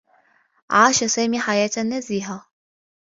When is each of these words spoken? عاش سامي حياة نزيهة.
عاش 0.71 1.03
سامي 1.03 1.39
حياة 1.39 1.69
نزيهة. 1.85 2.45